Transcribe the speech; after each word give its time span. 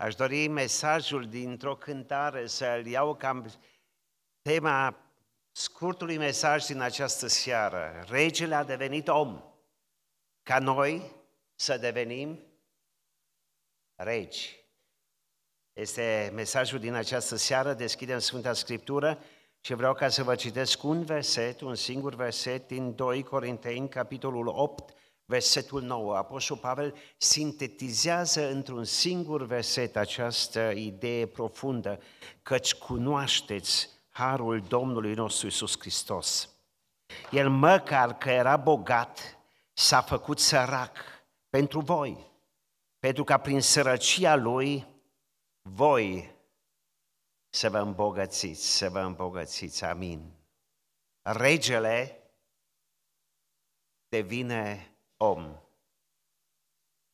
Aș 0.00 0.14
dori 0.14 0.48
mesajul 0.48 1.28
dintr-o 1.28 1.76
cântare 1.76 2.46
să-l 2.46 2.86
iau 2.86 3.14
cam 3.14 3.52
tema 4.42 4.96
scurtului 5.52 6.16
mesaj 6.16 6.64
din 6.64 6.80
această 6.80 7.26
seară. 7.26 8.04
Regele 8.08 8.54
a 8.54 8.64
devenit 8.64 9.08
om, 9.08 9.42
ca 10.42 10.58
noi 10.58 11.12
să 11.54 11.78
devenim 11.78 12.40
regi. 13.94 14.56
Este 15.72 16.30
mesajul 16.34 16.78
din 16.78 16.94
această 16.94 17.36
seară, 17.36 17.74
deschidem 17.74 18.18
Sfânta 18.18 18.52
Scriptură 18.52 19.22
și 19.60 19.74
vreau 19.74 19.94
ca 19.94 20.08
să 20.08 20.22
vă 20.22 20.34
citesc 20.34 20.82
un 20.82 21.04
verset, 21.04 21.60
un 21.60 21.74
singur 21.74 22.14
verset 22.14 22.66
din 22.66 22.94
2 22.94 23.22
Corinteni, 23.22 23.88
capitolul 23.88 24.46
8, 24.46 24.94
versetul 25.28 25.82
9. 25.82 26.16
Apostol 26.16 26.56
Pavel 26.56 26.94
sintetizează 27.16 28.50
într-un 28.50 28.84
singur 28.84 29.42
verset 29.42 29.96
această 29.96 30.60
idee 30.60 31.26
profundă, 31.26 32.00
căci 32.42 32.74
cunoașteți 32.74 33.88
harul 34.08 34.60
Domnului 34.60 35.14
nostru 35.14 35.46
Isus 35.46 35.78
Hristos. 35.78 36.48
El 37.30 37.50
măcar 37.50 38.18
că 38.18 38.30
era 38.30 38.56
bogat, 38.56 39.38
s-a 39.72 40.00
făcut 40.00 40.38
sărac 40.38 40.98
pentru 41.48 41.80
voi, 41.80 42.30
pentru 42.98 43.24
ca 43.24 43.38
prin 43.38 43.60
sărăcia 43.60 44.34
lui 44.34 44.86
voi 45.62 46.36
să 47.48 47.70
vă 47.70 47.78
îmbogățiți, 47.78 48.76
să 48.76 48.88
vă 48.88 49.00
îmbogățiți. 49.00 49.84
Amin. 49.84 50.32
Regele 51.22 52.22
devine 54.08 54.92
om. 55.18 55.56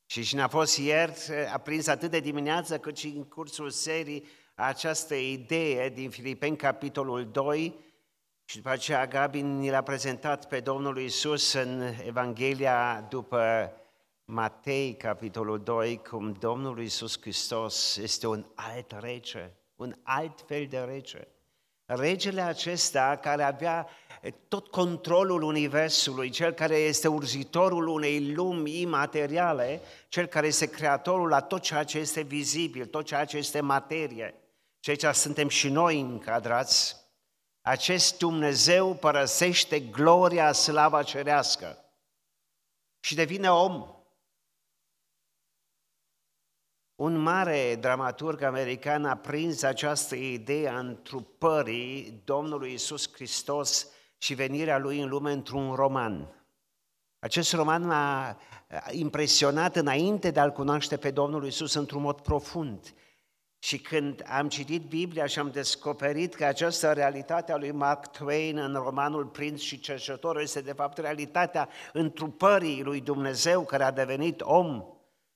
Și 0.07 0.23
cine 0.23 0.43
a 0.43 0.49
fost 0.49 0.79
ieri 0.79 1.15
a 1.53 1.59
prins 1.59 1.87
atât 1.87 2.11
de 2.11 2.21
dimineață 2.21 2.79
cât 2.79 2.97
și 2.97 3.07
în 3.07 3.25
cursul 3.25 3.71
serii 3.71 4.27
această 4.55 5.15
idee 5.15 5.89
din 5.89 6.11
Filipeni, 6.11 6.56
capitolul 6.56 7.31
2, 7.31 7.78
și 8.45 8.56
după 8.56 8.69
aceea 8.69 9.06
Gabi 9.06 9.41
ni 9.41 9.70
l-a 9.70 9.83
prezentat 9.83 10.48
pe 10.48 10.61
Domnul 10.61 10.98
Isus 10.98 11.53
în 11.53 11.95
Evanghelia 12.06 13.06
după 13.09 13.73
Matei, 14.25 14.97
capitolul 14.97 15.62
2, 15.62 16.03
cum 16.03 16.33
Domnul 16.33 16.81
Isus 16.81 17.21
Hristos 17.21 17.97
este 17.97 18.27
un 18.27 18.47
alt 18.55 18.95
rege, 19.00 19.50
un 19.77 19.95
alt 20.03 20.45
fel 20.47 20.67
de 20.67 20.78
rege. 20.78 21.28
Regele 21.84 22.41
acesta 22.41 23.19
care 23.23 23.43
avea 23.43 23.89
tot 24.30 24.67
controlul 24.67 25.42
Universului, 25.42 26.30
cel 26.30 26.53
care 26.53 26.77
este 26.77 27.08
urzitorul 27.08 27.89
unei 27.89 28.33
lumi 28.33 28.81
imateriale, 28.81 29.81
cel 30.08 30.27
care 30.27 30.47
este 30.47 30.66
creatorul 30.66 31.28
la 31.28 31.41
tot 31.41 31.62
ceea 31.62 31.84
ce 31.84 31.98
este 31.98 32.20
vizibil, 32.20 32.86
tot 32.86 33.05
ceea 33.05 33.25
ce 33.25 33.36
este 33.36 33.61
materie. 33.61 34.34
Ceea 34.81 34.97
ce 34.97 35.12
suntem 35.12 35.48
și 35.48 35.69
noi 35.69 36.00
încadrați, 36.00 36.97
acest 37.61 38.19
Dumnezeu 38.19 38.94
părăsește 38.94 39.81
gloria, 39.81 40.53
slava 40.53 41.03
cerească 41.03 41.78
și 43.00 43.14
devine 43.14 43.50
om. 43.50 43.88
Un 46.94 47.16
mare 47.16 47.77
dramaturg 47.77 48.42
american 48.42 49.05
a 49.05 49.16
prins 49.16 49.62
această 49.62 50.14
idee 50.14 50.69
a 50.69 50.78
întrupării 50.78 52.22
Domnului 52.25 52.72
Isus 52.72 53.12
Hristos 53.12 53.88
și 54.25 54.34
venirea 54.34 54.78
Lui 54.78 55.00
în 55.00 55.08
lume 55.08 55.33
într-un 55.33 55.75
roman. 55.75 56.28
Acest 57.19 57.53
roman 57.53 57.86
m-a 57.86 58.39
impresionat 58.91 59.77
înainte 59.77 60.31
de 60.31 60.41
a-L 60.41 60.50
cunoaște 60.50 60.97
pe 60.97 61.11
Domnul 61.11 61.47
Isus 61.47 61.75
într-un 61.75 62.03
mod 62.03 62.20
profund. 62.20 62.94
Și 63.58 63.78
când 63.78 64.25
am 64.28 64.48
citit 64.48 64.83
Biblia 64.89 65.27
și 65.27 65.39
am 65.39 65.50
descoperit 65.50 66.34
că 66.34 66.44
această 66.44 66.92
realitate 66.92 67.53
a 67.53 67.56
lui 67.56 67.70
Mark 67.70 68.06
Twain 68.06 68.58
în 68.58 68.75
romanul 68.75 69.27
Prinț 69.27 69.60
și 69.60 69.81
Cercetător 69.81 70.41
este 70.41 70.60
de 70.60 70.72
fapt 70.72 70.99
realitatea 70.99 71.69
întrupării 71.93 72.82
lui 72.82 73.00
Dumnezeu 73.00 73.65
care 73.65 73.84
a 73.84 73.91
devenit 73.91 74.41
om, 74.41 74.84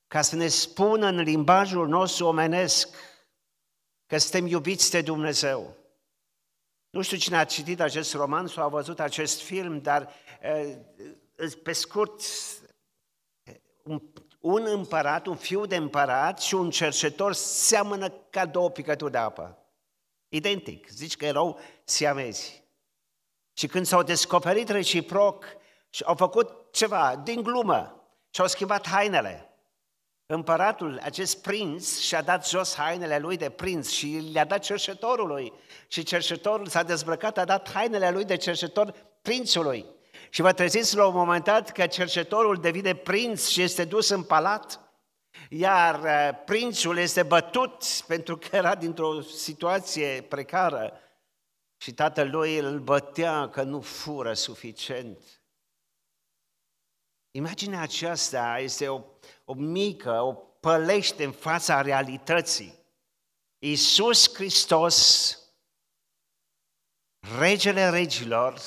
ca 0.07 0.21
să 0.21 0.37
ne 0.37 0.49
spună 0.49 1.07
în 1.07 1.21
limbajul 1.21 1.89
nostru 1.89 2.27
omenesc 2.27 2.97
că 4.07 4.19
suntem 4.19 4.47
iubiți 4.47 4.91
de 4.91 5.01
Dumnezeu. 5.01 5.77
Nu 6.91 7.03
știu 7.03 7.17
cine 7.17 7.37
a 7.37 7.45
citit 7.45 7.81
acest 7.81 8.15
roman 8.15 8.47
sau 8.47 8.65
a 8.65 8.69
văzut 8.69 9.01
acest 9.01 9.43
film, 9.43 9.81
dar 9.81 10.13
pe 11.63 11.73
scurt, 11.73 12.23
un, 13.83 14.03
un 14.41 14.67
împărat, 14.67 15.27
un 15.27 15.37
fiu 15.37 15.67
de 15.67 15.77
împărat 15.77 16.41
și 16.41 16.55
un 16.55 16.71
cercetor 16.71 17.33
seamănă 17.33 18.09
ca 18.09 18.47
două 18.47 18.71
picături 18.71 19.13
de 19.13 19.19
apă. 19.19 19.59
Identic, 20.29 20.89
zici 20.89 21.17
că 21.17 21.25
erau 21.25 21.61
siamezi. 21.85 22.63
Și 23.53 23.67
când 23.67 23.87
s-au 23.87 24.03
descoperit 24.03 24.69
reciproc 24.69 25.45
și 25.91 26.03
au 26.03 26.15
făcut 26.15 26.73
ceva 26.73 27.17
din 27.17 27.43
glumă 27.43 28.09
și 28.31 28.41
au 28.41 28.47
schimbat 28.47 28.87
hainele, 28.87 29.48
Împăratul, 30.31 31.01
acest 31.03 31.43
prinț, 31.43 31.99
și-a 31.99 32.23
dat 32.23 32.49
jos 32.49 32.75
hainele 32.75 33.19
lui 33.19 33.37
de 33.37 33.51
prinț 33.51 33.89
și 33.89 34.29
le-a 34.33 34.45
dat 34.45 34.59
cerșetorului. 34.59 35.53
Și 35.87 36.03
cerșetorul 36.03 36.67
s-a 36.67 36.83
dezbrăcat, 36.83 37.39
a 37.39 37.45
dat 37.45 37.71
hainele 37.71 38.11
lui 38.11 38.25
de 38.25 38.37
cerșetor 38.37 38.95
prințului. 39.23 39.87
Și 40.31 40.41
vă 40.41 40.53
treziți 40.53 40.97
la 40.97 41.07
un 41.07 41.15
moment 41.15 41.45
dat 41.45 41.71
că 41.71 41.87
cerșetorul 41.87 42.57
devine 42.57 42.95
prinț 42.95 43.47
și 43.47 43.63
este 43.63 43.85
dus 43.85 44.09
în 44.09 44.23
palat, 44.23 44.81
iar 45.49 46.01
uh, 46.01 46.39
prințul 46.45 46.99
este 46.99 47.23
bătut 47.23 47.85
pentru 48.07 48.37
că 48.37 48.57
era 48.57 48.75
dintr-o 48.75 49.21
situație 49.21 50.27
precară 50.29 50.93
și 51.77 51.93
tatăl 51.93 52.31
lui 52.31 52.59
îl 52.59 52.79
bătea 52.79 53.49
că 53.49 53.63
nu 53.63 53.81
fură 53.81 54.33
suficient. 54.33 55.38
Imaginea 57.31 57.81
aceasta 57.81 58.59
este 58.59 58.89
o 58.89 59.05
o 59.49 59.55
mică, 59.55 60.21
o 60.21 60.33
pălește 60.35 61.25
în 61.25 61.33
fața 61.33 61.83
realității. 61.83 62.75
Iisus 63.59 64.35
Hristos, 64.35 65.39
regele 67.39 67.89
regilor, 67.91 68.61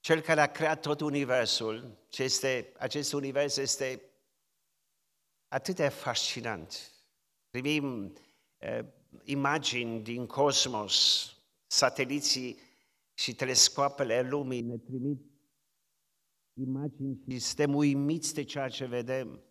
cel 0.00 0.20
care 0.20 0.40
a 0.40 0.50
creat 0.50 0.80
tot 0.80 1.00
universul, 1.00 2.06
ce 2.08 2.22
este, 2.22 2.72
acest 2.78 3.12
univers 3.12 3.56
este 3.56 4.02
atât 5.48 5.76
de 5.76 5.88
fascinant. 5.88 6.92
Primim 7.50 8.12
uh, 8.58 8.84
imagini 9.22 10.02
din 10.02 10.26
cosmos, 10.26 11.26
sateliții 11.66 12.60
și 13.14 13.34
telescoapele 13.34 14.20
lumii 14.22 14.60
ne 14.60 14.76
trimit 14.76 15.20
imagini 16.58 17.20
și 17.28 17.38
suntem 17.38 17.74
uimiți 17.74 18.34
de 18.34 18.44
ceea 18.44 18.68
ce 18.68 18.84
vedem. 18.84 19.42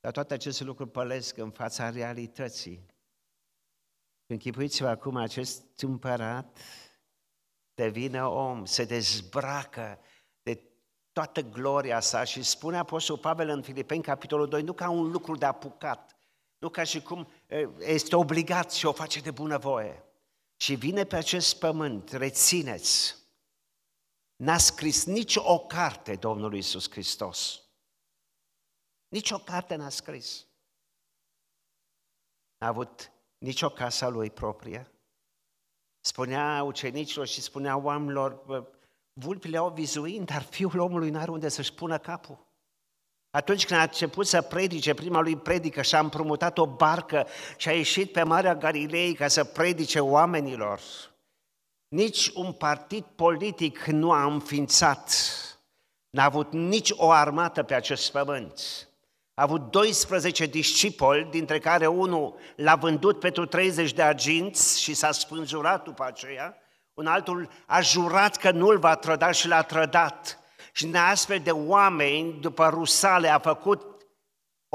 Dar 0.00 0.12
toate 0.12 0.34
aceste 0.34 0.64
lucruri 0.64 0.90
pălesc 0.90 1.36
în 1.36 1.50
fața 1.50 1.90
realității. 1.90 2.86
Închipuiți-vă 4.26 4.88
acum, 4.88 5.16
acest 5.16 5.80
împărat 5.80 6.58
devine 7.74 8.24
om, 8.24 8.64
se 8.64 8.84
dezbracă 8.84 9.98
de 10.42 10.62
toată 11.12 11.40
gloria 11.40 12.00
sa 12.00 12.24
și 12.24 12.42
spune 12.42 12.76
Apostol 12.76 13.18
Pavel 13.18 13.48
în 13.48 13.62
Filipeni, 13.62 14.02
capitolul 14.02 14.48
2, 14.48 14.62
nu 14.62 14.72
ca 14.72 14.90
un 14.90 15.10
lucru 15.10 15.36
de 15.36 15.44
apucat, 15.44 16.16
nu 16.58 16.68
ca 16.68 16.82
și 16.82 17.02
cum 17.02 17.28
este 17.78 18.16
obligat 18.16 18.72
și 18.72 18.86
o 18.86 18.92
face 18.92 19.20
de 19.20 19.30
bunăvoie. 19.30 20.04
Și 20.56 20.74
vine 20.74 21.04
pe 21.04 21.16
acest 21.16 21.58
pământ, 21.58 22.10
rețineți, 22.10 23.16
n-a 24.36 24.58
scris 24.58 25.04
nici 25.04 25.36
o 25.36 25.58
carte 25.58 26.16
Domnului 26.16 26.58
Isus 26.58 26.90
Hristos. 26.90 27.62
Nici 29.08 29.30
o 29.30 29.38
carte 29.38 29.74
n-a 29.74 29.88
scris. 29.88 30.46
N-a 32.58 32.66
avut 32.66 33.12
nici 33.38 33.62
o 33.62 33.70
casă 33.70 34.08
lui 34.08 34.30
proprie. 34.30 34.90
Spunea 36.00 36.62
ucenicilor 36.62 37.26
și 37.26 37.40
spunea 37.40 37.76
oamenilor, 37.76 38.42
vulpile 39.12 39.56
au 39.56 39.70
vizuind, 39.70 40.26
dar 40.26 40.42
fiul 40.42 40.78
omului 40.78 41.10
n-are 41.10 41.30
unde 41.30 41.48
să-și 41.48 41.74
pună 41.74 41.98
capul. 41.98 42.46
Atunci 43.30 43.66
când 43.66 43.80
a 43.80 43.82
început 43.82 44.26
să 44.26 44.42
predice, 44.42 44.94
prima 44.94 45.20
lui 45.20 45.36
predică 45.36 45.82
și 45.82 45.94
a 45.94 45.98
împrumutat 45.98 46.58
o 46.58 46.66
barcă 46.66 47.26
și 47.56 47.68
a 47.68 47.72
ieșit 47.72 48.12
pe 48.12 48.22
Marea 48.22 48.54
Galilei 48.54 49.14
ca 49.14 49.28
să 49.28 49.44
predice 49.44 50.00
oamenilor, 50.00 50.80
nici 51.94 52.30
un 52.34 52.52
partid 52.52 53.04
politic 53.16 53.84
nu 53.84 54.12
a 54.12 54.24
înființat, 54.24 55.10
n-a 56.10 56.24
avut 56.24 56.52
nici 56.52 56.90
o 56.96 57.10
armată 57.10 57.62
pe 57.62 57.74
acest 57.74 58.12
pământ. 58.12 58.60
A 59.34 59.42
avut 59.42 59.70
12 59.70 60.46
discipoli, 60.46 61.28
dintre 61.30 61.58
care 61.58 61.86
unul 61.86 62.34
l-a 62.56 62.74
vândut 62.74 63.20
pentru 63.20 63.46
30 63.46 63.92
de 63.92 64.02
arginți 64.02 64.80
și 64.82 64.94
s-a 64.94 65.12
spânzurat 65.12 65.84
după 65.84 66.04
aceea, 66.04 66.56
un 66.94 67.06
altul 67.06 67.48
a 67.66 67.80
jurat 67.80 68.36
că 68.36 68.50
nu-l 68.50 68.78
va 68.78 68.94
trăda 68.94 69.30
și 69.30 69.48
l-a 69.48 69.62
trădat. 69.62 70.38
Și 70.72 70.84
în 70.84 70.94
astfel 70.94 71.40
de 71.44 71.50
oameni, 71.50 72.40
după 72.40 72.68
Rusale, 72.68 73.28
a 73.28 73.38
făcut 73.38 73.93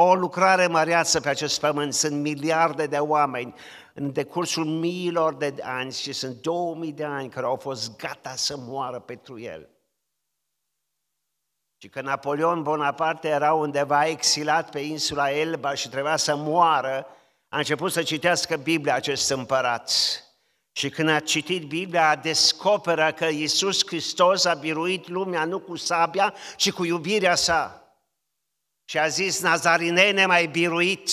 O 0.01 0.15
lucrare 0.15 0.67
măreață 0.67 1.19
pe 1.19 1.29
acest 1.29 1.59
pământ, 1.59 1.93
sunt 1.93 2.21
miliarde 2.21 2.85
de 2.85 2.97
oameni 2.97 3.53
în 3.93 4.11
decursul 4.11 4.65
miilor 4.65 5.33
de 5.33 5.53
ani 5.61 5.91
și 5.91 6.13
sunt 6.13 6.41
2000 6.41 6.91
de 6.91 7.03
ani 7.03 7.29
care 7.29 7.45
au 7.45 7.55
fost 7.55 7.97
gata 7.97 8.33
să 8.35 8.57
moară 8.57 8.99
pentru 8.99 9.39
el. 9.39 9.69
Și 11.77 11.89
că 11.89 12.01
Napoleon 12.01 12.63
Bonaparte 12.63 13.27
era 13.27 13.53
undeva 13.53 14.05
exilat 14.05 14.69
pe 14.69 14.79
insula 14.79 15.31
Elba 15.31 15.73
și 15.73 15.89
trebuia 15.89 16.17
să 16.17 16.35
moară, 16.35 17.07
a 17.49 17.57
început 17.57 17.91
să 17.91 18.03
citească 18.03 18.57
Biblia 18.57 18.95
acest 18.95 19.29
împărat. 19.29 19.91
Și 20.71 20.89
când 20.89 21.09
a 21.09 21.19
citit 21.19 21.67
Biblia, 21.67 22.15
descoperă 22.15 23.11
că 23.11 23.25
Iisus 23.25 23.85
Hristos 23.85 24.45
a 24.45 24.53
biruit 24.53 25.07
lumea 25.07 25.45
nu 25.45 25.59
cu 25.59 25.75
sabia, 25.75 26.33
ci 26.55 26.71
cu 26.71 26.85
iubirea 26.85 27.35
sa. 27.35 27.78
Și 28.89 28.97
a 28.97 29.07
zis, 29.07 29.41
Nazarinene, 29.41 30.25
mai 30.25 30.47
biruit. 30.47 31.09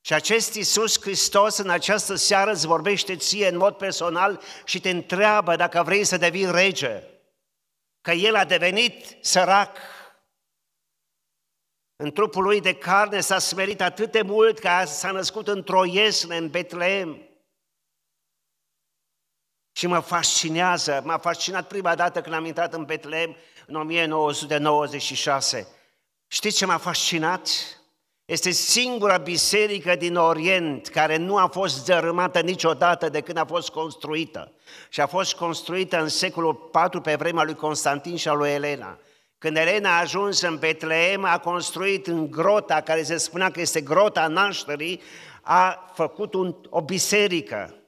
Și 0.00 0.12
acest 0.12 0.54
Iisus 0.54 1.00
Hristos 1.00 1.56
în 1.56 1.70
această 1.70 2.14
seară 2.14 2.50
îți 2.50 2.66
vorbește 2.66 3.16
ție 3.16 3.48
în 3.48 3.56
mod 3.56 3.76
personal 3.76 4.40
și 4.64 4.80
te 4.80 4.90
întreabă 4.90 5.56
dacă 5.56 5.82
vrei 5.82 6.04
să 6.04 6.16
devii 6.16 6.50
rege. 6.50 7.02
Că 8.00 8.10
El 8.10 8.34
a 8.34 8.44
devenit 8.44 9.16
sărac. 9.20 9.76
În 11.96 12.12
trupul 12.12 12.42
lui 12.42 12.60
de 12.60 12.74
carne 12.74 13.20
s-a 13.20 13.38
smerit 13.38 13.80
atât 13.80 14.12
de 14.12 14.22
mult 14.22 14.58
că 14.58 14.84
s-a 14.86 15.10
născut 15.10 15.48
într-o 15.48 15.84
iesne 15.84 16.36
în 16.36 16.50
Betlehem. 16.50 17.28
Și 19.72 19.86
mă 19.86 20.00
fascinează, 20.00 21.02
m-a 21.04 21.18
fascinat 21.18 21.68
prima 21.68 21.94
dată 21.94 22.20
când 22.20 22.34
am 22.34 22.44
intrat 22.44 22.72
în 22.72 22.84
Betlehem 22.84 23.36
în 23.70 23.76
1996. 23.76 25.68
Știți 26.26 26.56
ce 26.56 26.66
m-a 26.66 26.76
fascinat? 26.76 27.48
Este 28.24 28.50
singura 28.50 29.16
biserică 29.16 29.94
din 29.94 30.16
Orient 30.16 30.88
care 30.88 31.16
nu 31.16 31.36
a 31.36 31.46
fost 31.46 31.84
dărâmată 31.84 32.40
niciodată 32.40 33.08
de 33.08 33.20
când 33.20 33.36
a 33.36 33.44
fost 33.44 33.68
construită. 33.68 34.52
Și 34.88 35.00
a 35.00 35.06
fost 35.06 35.34
construită 35.34 36.00
în 36.00 36.08
secolul 36.08 36.70
IV 36.92 37.00
pe 37.00 37.14
vremea 37.14 37.44
lui 37.44 37.54
Constantin 37.54 38.16
și 38.16 38.28
a 38.28 38.32
lui 38.32 38.50
Elena. 38.50 38.98
Când 39.38 39.56
Elena 39.56 39.96
a 39.96 40.00
ajuns 40.00 40.40
în 40.40 40.56
Betlehem, 40.56 41.24
a 41.24 41.38
construit 41.38 42.06
în 42.06 42.30
grota, 42.30 42.80
care 42.80 43.02
se 43.02 43.16
spunea 43.16 43.50
că 43.50 43.60
este 43.60 43.80
grota 43.80 44.26
nașterii, 44.26 45.00
a 45.42 45.90
făcut 45.94 46.34
un, 46.34 46.54
o 46.68 46.80
biserică. 46.80 47.79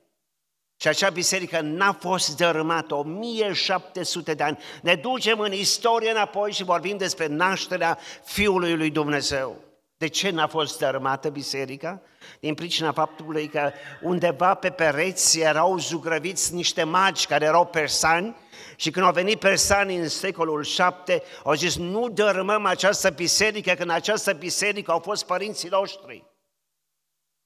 Și 0.82 0.88
acea 0.88 1.10
biserică 1.10 1.60
n-a 1.60 1.92
fost 1.92 2.36
dărâmată 2.36 2.94
1700 2.94 4.34
de 4.34 4.42
ani. 4.42 4.58
Ne 4.82 4.94
ducem 4.94 5.38
în 5.40 5.52
istorie 5.52 6.10
înapoi 6.10 6.52
și 6.52 6.64
vorbim 6.64 6.96
despre 6.96 7.26
nașterea 7.26 7.98
Fiului 8.24 8.76
lui 8.76 8.90
Dumnezeu. 8.90 9.56
De 9.96 10.06
ce 10.06 10.30
n-a 10.30 10.46
fost 10.46 10.78
dărâmată 10.78 11.28
biserica? 11.28 12.02
Din 12.40 12.54
pricina 12.54 12.92
faptului 12.92 13.48
că 13.48 13.70
undeva 14.00 14.54
pe 14.54 14.70
pereți 14.70 15.40
erau 15.40 15.78
zugrăviți 15.78 16.54
niște 16.54 16.82
magi 16.82 17.26
care 17.26 17.44
erau 17.44 17.66
persani 17.66 18.36
și 18.76 18.90
când 18.90 19.06
au 19.06 19.12
venit 19.12 19.38
persanii 19.38 19.96
în 19.96 20.08
secolul 20.08 20.66
VII, 21.06 21.22
au 21.44 21.54
zis 21.54 21.76
nu 21.76 22.08
dărâmăm 22.08 22.64
această 22.64 23.10
biserică, 23.10 23.72
că 23.72 23.82
în 23.82 23.90
această 23.90 24.32
biserică 24.32 24.90
au 24.90 24.98
fost 24.98 25.26
părinții 25.26 25.68
noștri. 25.68 26.24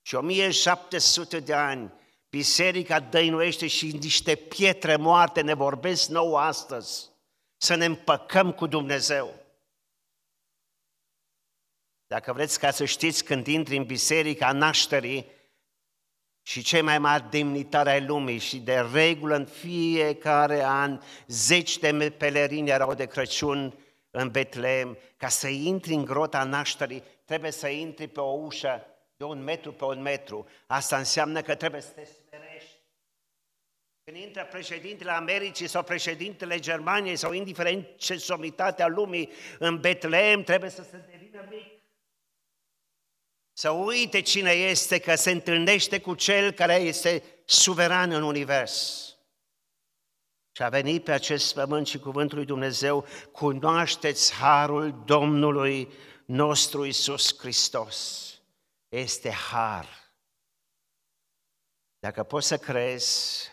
Și 0.03 0.15
1700 0.15 1.39
de 1.39 1.55
ani 1.55 2.05
biserica 2.31 3.01
dăinuiește 3.01 3.67
și 3.67 3.87
niște 3.87 4.35
pietre 4.35 4.97
moarte 4.97 5.41
ne 5.41 5.55
vorbesc 5.55 6.09
nou 6.09 6.37
astăzi. 6.37 7.11
Să 7.57 7.75
ne 7.75 7.85
împăcăm 7.85 8.53
cu 8.53 8.67
Dumnezeu. 8.67 9.35
Dacă 12.07 12.33
vreți 12.33 12.59
ca 12.59 12.71
să 12.71 12.85
știți 12.85 13.25
când 13.25 13.47
intri 13.47 13.77
în 13.77 13.85
biserica 13.85 14.53
nașterii 14.53 15.27
și 16.43 16.63
cei 16.63 16.81
mai 16.81 16.99
mari 16.99 17.31
demnitari 17.31 17.89
ai 17.89 18.05
lumii 18.05 18.39
și 18.39 18.59
de 18.59 18.87
regulă 18.93 19.35
în 19.35 19.47
fiecare 19.47 20.63
an 20.63 21.01
zeci 21.27 21.79
de 21.79 22.15
pelerini 22.19 22.71
erau 22.71 22.95
de 22.95 23.07
Crăciun 23.07 23.79
în 24.11 24.31
Betlehem, 24.31 24.99
ca 25.17 25.29
să 25.29 25.49
intri 25.49 25.95
în 25.95 26.05
grota 26.05 26.45
nașterii 26.45 27.03
trebuie 27.25 27.51
să 27.51 27.69
intri 27.69 28.09
pe 28.09 28.21
o 28.21 28.33
ușă 28.33 28.87
de 29.17 29.25
un 29.25 29.43
metru 29.43 29.73
pe 29.73 29.85
un 29.85 30.03
metru. 30.03 30.49
Asta 30.67 30.99
înseamnă 30.99 31.43
că 31.43 31.55
trebuie 31.55 31.81
să 31.81 31.91
te 31.91 32.05
smerești. 32.05 32.81
Când 34.05 34.17
intră 34.17 34.45
președintele 34.51 35.11
Americii 35.11 35.67
sau 35.67 35.83
președintele 35.83 36.59
Germaniei 36.59 37.17
sau 37.17 37.33
indiferent 37.33 37.97
ce 37.97 38.17
somitatea 38.17 38.87
lumii 38.87 39.33
în 39.59 39.81
Betlehem, 39.81 40.43
trebuie 40.43 40.71
să 40.71 40.83
se 40.83 40.97
devină 41.11 41.47
mic. 41.51 41.73
Să 43.53 43.71
uite 43.71 44.21
cine 44.21 44.51
este, 44.51 44.99
că 44.99 45.15
se 45.15 45.31
întâlnește 45.31 46.01
cu 46.01 46.15
Cel 46.15 46.53
care 46.53 46.75
este 46.75 47.23
suveran 47.45 48.11
în 48.11 48.23
univers. 48.23 49.05
Și 50.53 50.63
a 50.63 50.69
venit 50.69 51.05
pe 51.05 51.13
acest 51.13 51.55
pământ 51.55 51.87
și 51.87 51.99
cuvântul 51.99 52.37
lui 52.37 52.47
Dumnezeu, 52.47 53.07
cunoașteți 53.33 54.35
harul 54.35 55.03
Domnului 55.05 55.93
nostru 56.25 56.85
Isus 56.85 57.39
Hristos. 57.39 58.31
Este 58.97 59.31
har. 59.31 60.15
Dacă 61.99 62.23
poți 62.23 62.47
să 62.47 62.59
crezi, 62.59 63.49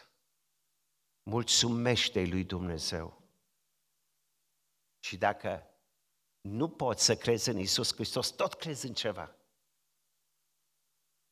mulțumește 1.24 2.25
lui 2.25 2.44
Dumnezeu. 2.44 3.22
Și 5.00 5.18
dacă 5.18 5.68
nu 6.42 6.69
poți 6.69 7.06
să 7.06 7.16
crezi 7.16 7.50
în 7.50 7.60
Isus 7.60 7.94
Hristos, 7.94 8.30
tot 8.30 8.54
crezi 8.54 8.86
în 8.86 8.94
ceva. 8.94 9.36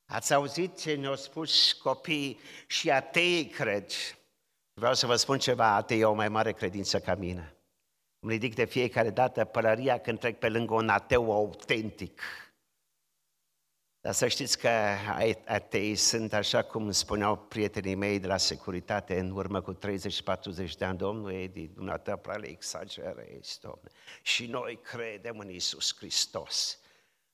Ați 0.06 0.34
auzit 0.34 0.80
ce 0.80 0.96
ne-au 0.96 1.16
spus 1.16 1.74
copiii 1.74 2.40
și 2.68 2.92
atei 2.92 3.48
cred. 3.48 3.92
Vreau 4.74 4.94
să 4.94 5.06
vă 5.06 5.16
spun 5.16 5.40
ceva, 5.40 5.76
atei 5.76 6.04
au 6.04 6.12
o 6.12 6.16
mai 6.16 6.30
mare 6.30 6.54
credință 6.54 7.00
ca 7.00 7.16
mine. 7.16 7.56
Îmi 8.20 8.32
ridic 8.32 8.56
de 8.56 8.66
fiecare 8.66 9.10
dată 9.10 9.46
pălăria 9.46 10.00
când 10.00 10.20
trec 10.20 10.40
pe 10.40 10.50
lângă 10.50 10.74
un 10.74 10.90
ateu 10.90 11.32
autentic. 11.32 12.22
Dar 14.02 14.14
să 14.14 14.28
știți 14.28 14.58
că 14.58 14.70
atei 15.46 15.96
sunt 15.96 16.34
așa 16.34 16.64
cum 16.64 16.92
spuneau 16.92 17.38
prietenii 17.38 17.96
mei 17.96 18.20
de 18.20 18.28
la 18.28 18.38
securitate 18.38 19.20
în 19.20 19.32
urmă 19.32 19.62
cu 19.62 19.74
30-40 19.74 19.78
de 20.78 20.86
ani, 20.86 20.98
domnul 20.98 21.32
Edi, 21.32 21.68
dumneavoastră 21.68 22.16
prea 22.16 22.36
le 22.36 22.48
exagerezi, 22.48 23.60
domnule. 23.60 23.92
Și 24.22 24.46
noi 24.46 24.80
credem 24.82 25.38
în 25.40 25.50
Isus 25.50 25.96
Hristos. 25.96 26.80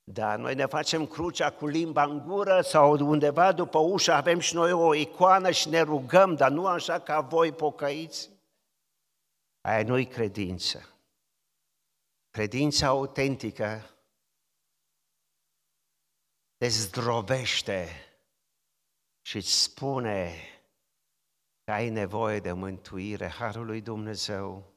Da, 0.03 0.35
noi 0.35 0.55
ne 0.55 0.65
facem 0.65 1.05
crucea 1.05 1.51
cu 1.51 1.67
limba 1.67 2.03
în 2.03 2.23
gură 2.25 2.61
sau 2.61 3.07
undeva 3.07 3.51
după 3.51 3.79
ușă 3.79 4.13
avem 4.13 4.39
și 4.39 4.55
noi 4.55 4.71
o 4.71 4.93
icoană 4.93 5.51
și 5.51 5.69
ne 5.69 5.81
rugăm, 5.81 6.35
dar 6.35 6.51
nu 6.51 6.65
așa 6.65 6.99
ca 6.99 7.21
voi 7.21 7.51
pocăiți. 7.51 8.29
Aia 9.61 9.83
nu-i 9.83 10.05
credință. 10.05 10.89
Credința 12.29 12.87
autentică 12.87 13.96
te 16.57 16.67
zdrobește 16.67 17.87
și 19.21 19.35
îți 19.35 19.61
spune 19.61 20.35
că 21.63 21.71
ai 21.71 21.89
nevoie 21.89 22.39
de 22.39 22.51
mântuire, 22.51 23.27
Harul 23.27 23.65
lui 23.65 23.81
Dumnezeu 23.81 24.75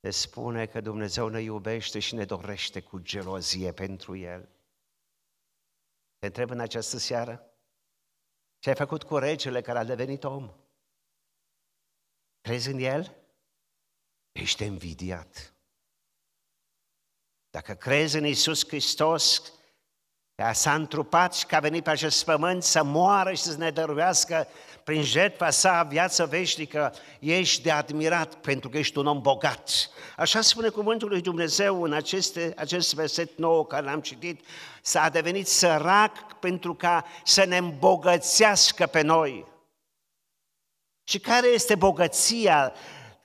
te 0.00 0.10
spune 0.10 0.66
că 0.66 0.80
Dumnezeu 0.80 1.28
ne 1.28 1.40
iubește 1.40 1.98
și 1.98 2.14
ne 2.14 2.24
dorește 2.24 2.82
cu 2.82 2.98
gelozie 2.98 3.72
pentru 3.72 4.16
El. 4.16 4.48
Te 6.18 6.26
întreb 6.26 6.50
în 6.50 6.60
această 6.60 6.98
seară, 6.98 7.54
ce 8.58 8.68
ai 8.68 8.74
făcut 8.74 9.02
cu 9.02 9.16
regele 9.16 9.60
care 9.60 9.78
a 9.78 9.84
devenit 9.84 10.24
om? 10.24 10.54
Crezi 12.40 12.70
în 12.70 12.78
El? 12.78 13.16
Ești 14.32 14.62
învidiat. 14.62 15.54
Dacă 17.50 17.74
crezi 17.74 18.16
în 18.16 18.24
Isus 18.24 18.66
Hristos, 18.66 19.38
că 19.38 19.59
s-a 20.52 20.74
întrupat 20.74 21.34
și 21.34 21.46
că 21.46 21.56
a 21.56 21.60
venit 21.60 21.84
pe 21.84 21.90
acest 21.90 22.24
pământ 22.24 22.62
să 22.62 22.84
moară 22.84 23.32
și 23.32 23.42
să 23.42 23.56
ne 23.58 23.70
dăruiască 23.70 24.46
prin 24.84 25.02
jertfa 25.02 25.50
sa 25.50 25.82
viață 25.82 26.26
veșnică, 26.26 26.94
ești 27.18 27.62
de 27.62 27.70
admirat 27.70 28.34
pentru 28.34 28.68
că 28.68 28.78
ești 28.78 28.98
un 28.98 29.06
om 29.06 29.20
bogat. 29.20 29.70
Așa 30.16 30.40
spune 30.40 30.68
cuvântul 30.68 31.08
lui 31.08 31.20
Dumnezeu 31.20 31.82
în 31.82 31.92
aceste, 31.92 32.52
acest 32.56 32.94
verset 32.94 33.38
nou 33.38 33.64
care 33.64 33.84
l-am 33.84 34.00
citit, 34.00 34.44
s-a 34.82 35.08
devenit 35.08 35.46
sărac 35.46 36.32
pentru 36.38 36.74
ca 36.74 37.04
să 37.24 37.44
ne 37.44 37.56
îmbogățească 37.56 38.86
pe 38.86 39.00
noi. 39.00 39.46
Și 41.04 41.18
care 41.18 41.46
este 41.46 41.74
bogăția 41.74 42.72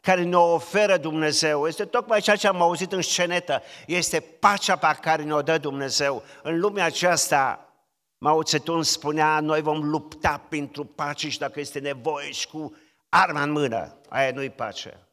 care 0.06 0.24
ne 0.24 0.38
oferă 0.38 0.98
Dumnezeu. 0.98 1.68
Este 1.68 1.86
tocmai 1.86 2.22
ceea 2.22 2.36
ce 2.36 2.48
am 2.48 2.62
auzit 2.62 2.92
în 2.92 3.02
scenetă. 3.02 3.62
Este 3.88 4.20
pacea 4.20 4.76
pe 4.76 4.98
care 5.02 5.24
ne-o 5.24 5.42
dă 5.42 5.58
Dumnezeu. 5.58 6.24
În 6.44 6.60
lumea 6.60 6.86
aceasta, 6.86 7.74
Mao 8.18 8.44
Tse-tung 8.44 8.84
spunea, 8.84 9.40
noi 9.40 9.62
vom 9.62 9.90
lupta 9.90 10.38
pentru 10.38 10.86
pace 10.86 11.30
și 11.30 11.38
dacă 11.38 11.60
este 11.60 11.80
nevoie 11.80 12.32
și 12.32 12.48
cu 12.48 12.76
arma 13.10 13.42
în 13.42 13.52
mână. 13.52 13.98
Aia 14.10 14.32
nu-i 14.32 14.50
pace. 14.50 15.08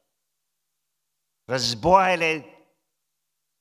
Războaiele 1.45 2.45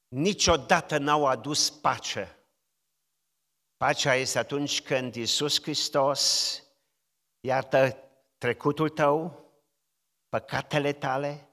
niciodată 0.08 0.98
n-au 0.98 1.26
adus 1.26 1.70
pace. 1.70 2.38
Pacea 3.78 4.16
este 4.16 4.40
atunci 4.40 4.82
când 4.82 5.16
Iisus 5.16 5.62
Hristos 5.62 6.64
iartă 7.40 7.98
trecutul 8.38 8.90
tău, 8.90 9.46
păcatele 10.32 10.94
tale, 10.94 11.50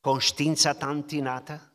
conștiința 0.00 0.72
ta 0.72 0.88
întinată 0.88 1.72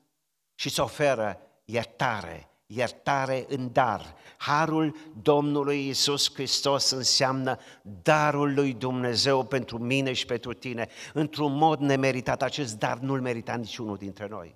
și 0.56 0.68
îți 0.68 0.80
oferă 0.80 1.40
iertare, 1.66 2.50
iertare 2.66 3.46
în 3.48 3.72
dar. 3.72 4.16
Harul 4.38 4.98
Domnului 5.22 5.88
Isus 5.88 6.34
Hristos 6.34 6.90
înseamnă 6.90 7.60
darul 8.02 8.54
lui 8.54 8.74
Dumnezeu 8.74 9.46
pentru 9.46 9.78
mine 9.78 10.14
și 10.14 10.26
pentru 10.26 10.54
tine, 10.54 10.90
într-un 11.14 11.54
mod 11.58 11.80
nemeritat. 11.80 12.42
Acest 12.42 12.78
dar 12.78 12.98
nu-l 12.98 13.22
merita 13.22 13.56
niciunul 13.56 13.98
dintre 13.98 14.28
noi. 14.28 14.56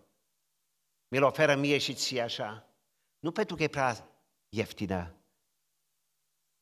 Mi-l 1.07 1.23
oferă 1.23 1.55
mie 1.55 1.77
și 1.77 1.93
ție 1.93 2.21
așa. 2.21 2.67
Nu 3.19 3.31
pentru 3.31 3.55
că 3.55 3.63
e 3.63 3.67
prea 3.67 4.07
ieftină 4.49 5.15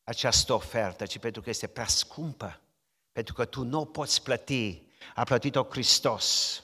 această 0.03 0.53
ofertă, 0.53 1.05
ci 1.05 1.19
pentru 1.19 1.41
că 1.41 1.49
este 1.49 1.67
prea 1.67 1.87
scumpă. 1.87 2.59
Pentru 3.11 3.33
că 3.33 3.45
tu 3.45 3.63
nu 3.63 3.79
o 3.79 3.85
poți 3.85 4.23
plăti. 4.23 4.85
A 5.15 5.23
plătit-o 5.23 5.63
Hristos 5.63 6.59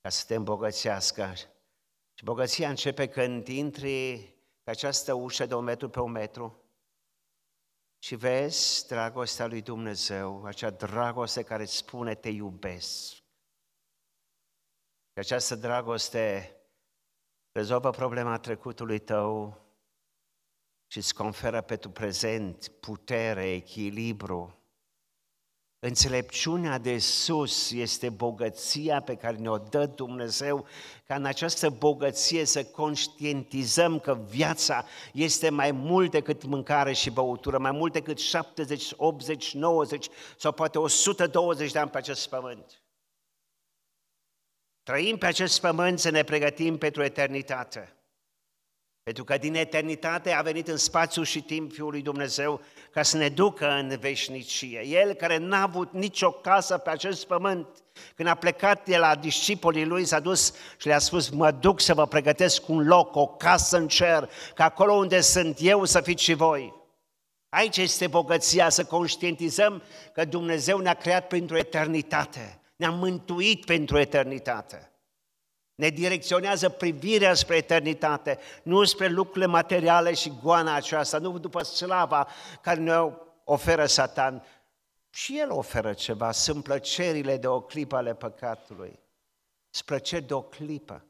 ca 0.00 0.08
să 0.08 0.24
te 0.26 0.34
îmbogățească. 0.34 1.34
Și 2.14 2.24
bogăția 2.24 2.68
începe 2.68 3.08
când 3.08 3.48
intri 3.48 4.16
pe 4.62 4.70
această 4.70 5.12
ușă 5.12 5.46
de 5.46 5.54
un 5.54 5.64
metru 5.64 5.88
pe 5.88 6.00
un 6.00 6.10
metru 6.10 6.62
și 7.98 8.14
vezi 8.14 8.86
dragostea 8.86 9.46
lui 9.46 9.62
Dumnezeu, 9.62 10.44
acea 10.44 10.70
dragoste 10.70 11.42
care 11.42 11.62
îți 11.62 11.76
spune 11.76 12.14
te 12.14 12.28
iubesc. 12.28 13.12
Și 15.12 15.18
această 15.18 15.54
dragoste 15.54 16.56
rezolvă 17.52 17.90
problema 17.90 18.38
trecutului 18.38 18.98
tău 18.98 19.60
și 20.86 20.98
îți 20.98 21.14
conferă 21.14 21.62
pentru 21.62 21.90
prezent 21.90 22.68
putere, 22.68 23.52
echilibru, 23.52 24.61
Înțelepciunea 25.84 26.78
de 26.78 26.98
sus 26.98 27.70
este 27.70 28.08
bogăția 28.10 29.00
pe 29.00 29.16
care 29.16 29.36
ne-o 29.36 29.58
dă 29.58 29.86
Dumnezeu, 29.86 30.66
ca 31.06 31.14
în 31.14 31.24
această 31.24 31.70
bogăție 31.70 32.44
să 32.44 32.64
conștientizăm 32.64 33.98
că 33.98 34.14
viața 34.14 34.84
este 35.12 35.50
mai 35.50 35.70
mult 35.70 36.10
decât 36.10 36.44
mâncare 36.44 36.92
și 36.92 37.10
băutură, 37.10 37.58
mai 37.58 37.70
mult 37.70 37.92
decât 37.92 38.18
70, 38.18 38.92
80, 38.96 39.54
90 39.54 40.06
sau 40.36 40.52
poate 40.52 40.78
120 40.78 41.72
de 41.72 41.78
ani 41.78 41.90
pe 41.90 41.98
acest 41.98 42.28
pământ. 42.28 42.82
Trăim 44.82 45.18
pe 45.18 45.26
acest 45.26 45.60
pământ 45.60 45.98
să 45.98 46.10
ne 46.10 46.22
pregătim 46.22 46.78
pentru 46.78 47.02
eternitate. 47.02 47.96
Pentru 49.02 49.24
că 49.24 49.36
din 49.36 49.54
eternitate 49.54 50.32
a 50.32 50.42
venit 50.42 50.68
în 50.68 50.76
spațiu 50.76 51.22
și 51.22 51.42
timp 51.42 51.72
Fiul 51.72 51.90
lui 51.90 52.02
Dumnezeu 52.02 52.60
ca 52.90 53.02
să 53.02 53.16
ne 53.16 53.28
ducă 53.28 53.70
în 53.70 53.96
veșnicie. 54.00 54.86
El 54.86 55.14
care 55.14 55.36
n-a 55.36 55.62
avut 55.62 55.92
nicio 55.92 56.30
casă 56.30 56.78
pe 56.78 56.90
acest 56.90 57.26
pământ, 57.26 57.66
când 58.14 58.28
a 58.28 58.34
plecat 58.34 58.84
de 58.84 58.96
la 58.96 59.14
discipolii 59.14 59.84
lui, 59.84 60.04
s-a 60.04 60.20
dus 60.20 60.54
și 60.76 60.86
le-a 60.86 60.98
spus, 60.98 61.28
mă 61.28 61.50
duc 61.50 61.80
să 61.80 61.94
vă 61.94 62.06
pregătesc 62.06 62.68
un 62.68 62.86
loc, 62.86 63.16
o 63.16 63.26
casă 63.26 63.76
în 63.76 63.88
cer, 63.88 64.30
ca 64.54 64.64
acolo 64.64 64.92
unde 64.92 65.20
sunt 65.20 65.56
eu 65.60 65.84
să 65.84 66.00
fiți 66.00 66.22
și 66.22 66.34
voi. 66.34 66.80
Aici 67.48 67.76
este 67.76 68.06
bogăția, 68.06 68.68
să 68.68 68.84
conștientizăm 68.84 69.82
că 70.12 70.24
Dumnezeu 70.24 70.78
ne-a 70.78 70.94
creat 70.94 71.26
pentru 71.26 71.56
eternitate, 71.56 72.60
ne-a 72.76 72.90
mântuit 72.90 73.64
pentru 73.64 73.98
eternitate. 73.98 74.91
Ne 75.82 75.88
direcționează 75.88 76.68
privirea 76.68 77.34
spre 77.34 77.56
eternitate, 77.56 78.38
nu 78.62 78.84
spre 78.84 79.08
lucrurile 79.08 79.46
materiale 79.46 80.14
și 80.14 80.32
goana 80.42 80.74
aceasta, 80.74 81.18
nu 81.18 81.38
după 81.38 81.62
slava 81.62 82.28
care 82.60 82.80
ne 82.80 82.92
oferă 83.44 83.86
Satan. 83.86 84.44
Și 85.10 85.38
el 85.38 85.50
oferă 85.50 85.92
ceva, 85.92 86.32
sunt 86.32 86.62
plăcerile 86.62 87.36
de 87.36 87.46
o 87.46 87.60
clipă 87.60 87.96
ale 87.96 88.14
păcatului. 88.14 88.98
Sunt 89.70 89.86
plăceri 89.86 90.26
de 90.26 90.34
o 90.34 90.42
clipă. 90.42 91.04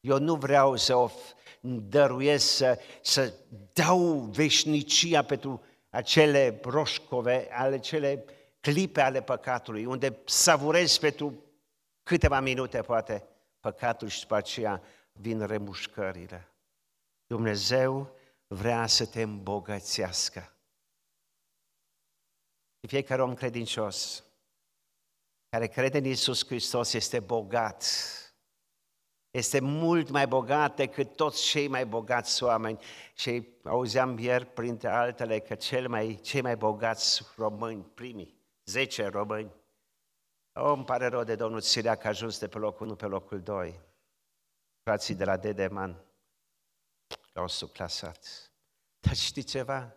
Eu 0.00 0.18
nu 0.18 0.34
vreau 0.34 0.76
să 0.76 0.96
o 0.96 1.10
dăruiesc, 1.88 2.46
să, 2.46 2.78
să 3.00 3.32
dau 3.72 3.98
veșnicia 4.18 5.22
pentru 5.22 5.62
acele 5.90 6.60
roșcove, 6.62 7.48
ale 7.52 7.78
cele 7.78 8.24
clipe 8.60 9.00
ale 9.00 9.22
păcatului, 9.22 9.84
unde 9.84 10.18
savurez 10.24 10.96
pentru 10.96 11.44
câteva 12.02 12.40
minute, 12.40 12.80
poate, 12.80 13.26
păcatul 13.62 14.08
și 14.08 14.20
după 14.20 14.34
aceea 14.34 14.82
vin 15.12 15.46
remușcările. 15.46 16.48
Dumnezeu 17.26 18.16
vrea 18.46 18.86
să 18.86 19.06
te 19.06 19.22
îmbogățească. 19.22 20.56
Fiecare 22.88 23.22
om 23.22 23.34
credincios 23.34 24.24
care 25.48 25.66
crede 25.66 25.98
în 25.98 26.04
Isus 26.04 26.46
Hristos 26.46 26.92
este 26.92 27.20
bogat. 27.20 27.84
Este 29.30 29.60
mult 29.60 30.08
mai 30.10 30.26
bogat 30.26 30.76
decât 30.76 31.16
toți 31.16 31.42
cei 31.44 31.68
mai 31.68 31.86
bogați 31.86 32.42
oameni. 32.42 32.82
Și 33.14 33.48
auzeam 33.64 34.18
ieri, 34.18 34.46
printre 34.46 34.88
altele, 34.88 35.38
că 35.38 35.54
cel 35.54 35.88
mai, 35.88 36.18
cei 36.22 36.40
mai 36.40 36.56
bogați 36.56 37.22
români, 37.36 37.84
primii, 37.94 38.36
10 38.64 39.06
români, 39.06 39.52
Oh, 40.54 40.72
îmi 40.76 40.84
pare 40.84 41.06
rău 41.06 41.24
de 41.24 41.34
domnul 41.34 41.60
Sirea 41.60 41.96
că 41.96 42.06
a 42.06 42.10
ajuns 42.10 42.38
de 42.38 42.48
pe 42.48 42.58
locul 42.58 42.86
1 42.86 42.96
pe 42.96 43.06
locul 43.06 43.40
2. 43.42 43.80
Frații 44.82 45.14
de 45.14 45.24
la 45.24 45.36
Dedeman 45.36 46.04
l-au 47.32 47.48
subclasat. 47.48 48.52
Dar 49.00 49.14
știi 49.14 49.42
ceva? 49.42 49.96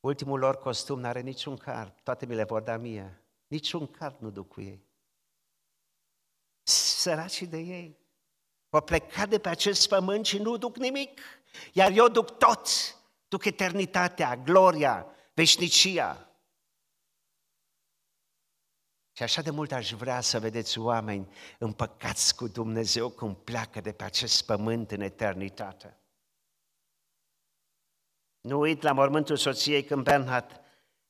Ultimul 0.00 0.38
lor 0.38 0.56
costum 0.56 1.00
n-are 1.00 1.20
niciun 1.20 1.56
car, 1.56 1.90
toate 2.02 2.26
mi 2.26 2.34
le 2.34 2.44
vor 2.44 2.62
da 2.62 2.76
mie. 2.76 3.22
Niciun 3.46 3.86
car 3.86 4.16
nu 4.18 4.30
duc 4.30 4.48
cu 4.48 4.60
ei. 4.60 4.86
Săracii 6.62 7.46
de 7.46 7.58
ei. 7.58 7.98
Vor 8.68 8.82
pleca 8.82 9.26
de 9.26 9.38
pe 9.38 9.48
acest 9.48 9.88
pământ 9.88 10.26
și 10.26 10.38
nu 10.38 10.56
duc 10.56 10.76
nimic. 10.76 11.20
Iar 11.72 11.90
eu 11.90 12.08
duc 12.08 12.38
tot. 12.38 12.68
Duc 13.28 13.44
eternitatea, 13.44 14.36
gloria, 14.36 15.06
veșnicia. 15.34 16.25
Și 19.16 19.22
așa 19.22 19.42
de 19.42 19.50
mult 19.50 19.72
aș 19.72 19.92
vrea 19.92 20.20
să 20.20 20.38
vedeți 20.38 20.78
oameni 20.78 21.32
împăcați 21.58 22.34
cu 22.34 22.48
Dumnezeu 22.48 23.08
când 23.08 23.36
pleacă 23.36 23.80
de 23.80 23.92
pe 23.92 24.04
acest 24.04 24.46
pământ 24.46 24.90
în 24.90 25.00
eternitate. 25.00 25.98
Nu 28.40 28.58
uit 28.58 28.82
la 28.82 28.92
mormântul 28.92 29.36
soției 29.36 29.84
când 29.84 30.02
Bernhard 30.02 30.60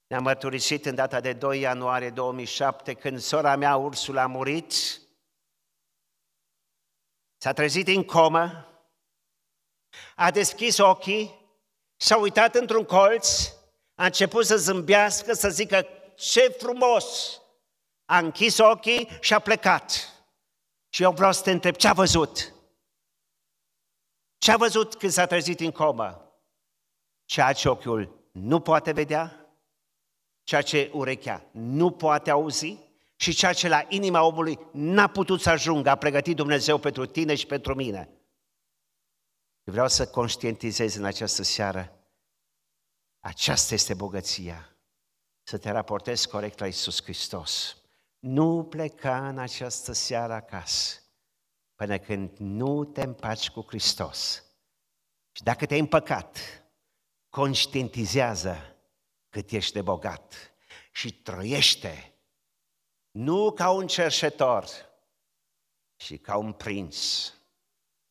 ne-a 0.06 0.20
mărturisit 0.20 0.86
în 0.86 0.94
data 0.94 1.20
de 1.20 1.32
2 1.32 1.60
ianuarie 1.60 2.10
2007, 2.10 2.94
când 2.94 3.18
sora 3.20 3.56
mea, 3.56 3.76
Ursula, 3.76 4.22
a 4.22 4.26
murit, 4.26 4.72
s-a 7.36 7.52
trezit 7.52 7.88
în 7.88 8.04
comă, 8.04 8.68
a 10.16 10.30
deschis 10.30 10.78
ochii, 10.78 11.34
s-a 11.96 12.16
uitat 12.16 12.54
într-un 12.54 12.84
colț, 12.84 13.52
a 13.94 14.04
început 14.04 14.46
să 14.46 14.56
zâmbească, 14.56 15.32
să 15.32 15.48
zică, 15.48 15.86
ce 16.16 16.48
frumos! 16.58 17.40
A 18.06 18.18
închis 18.18 18.58
ochii 18.58 19.08
și 19.20 19.34
a 19.34 19.38
plecat. 19.38 20.10
Și 20.88 21.02
eu 21.02 21.12
vreau 21.12 21.32
să 21.32 21.42
te 21.42 21.50
întreb, 21.50 21.74
ce 21.74 21.88
a 21.88 21.92
văzut? 21.92 22.54
Ce 24.38 24.52
a 24.52 24.56
văzut 24.56 24.94
când 24.94 25.12
s-a 25.12 25.26
trezit 25.26 25.60
în 25.60 25.70
comă? 25.70 26.32
Ceea 27.24 27.52
ce 27.52 27.68
ochiul 27.68 28.28
nu 28.32 28.60
poate 28.60 28.92
vedea, 28.92 29.46
ceea 30.42 30.62
ce 30.62 30.90
urechea 30.92 31.46
nu 31.52 31.90
poate 31.90 32.30
auzi 32.30 32.78
și 33.16 33.34
ceea 33.34 33.52
ce 33.52 33.68
la 33.68 33.84
inima 33.88 34.22
omului 34.22 34.58
n-a 34.72 35.08
putut 35.08 35.40
să 35.40 35.50
ajungă, 35.50 35.90
a 35.90 35.96
pregătit 35.96 36.36
Dumnezeu 36.36 36.78
pentru 36.78 37.06
tine 37.06 37.34
și 37.34 37.46
pentru 37.46 37.74
mine. 37.74 38.10
Vreau 39.62 39.88
să 39.88 40.08
conștientizez 40.08 40.94
în 40.94 41.04
această 41.04 41.42
seară, 41.42 41.96
aceasta 43.20 43.74
este 43.74 43.94
bogăția, 43.94 44.76
să 45.42 45.58
te 45.58 45.70
raportezi 45.70 46.28
corect 46.28 46.58
la 46.58 46.66
Isus 46.66 47.02
Hristos. 47.02 47.76
Nu 48.26 48.64
pleca 48.64 49.28
în 49.28 49.38
această 49.38 49.92
seară 49.92 50.32
acasă 50.32 51.00
până 51.74 51.98
când 51.98 52.36
nu 52.36 52.84
te 52.84 53.02
împaci 53.02 53.50
cu 53.50 53.64
Hristos. 53.66 54.44
Și 55.32 55.42
dacă 55.42 55.66
te-ai 55.66 55.80
împăcat, 55.80 56.38
conștientizează 57.28 58.76
cât 59.28 59.50
ești 59.50 59.72
de 59.72 59.82
bogat 59.82 60.34
și 60.92 61.22
trăiește 61.22 62.14
nu 63.10 63.52
ca 63.52 63.70
un 63.70 63.86
cerșetor, 63.86 64.68
ci 65.96 66.20
ca 66.20 66.36
un 66.36 66.52
prinț 66.52 66.96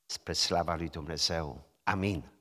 spre 0.06 0.34
slava 0.34 0.76
lui 0.76 0.90
Dumnezeu. 0.90 1.68
Amin. 1.84 2.35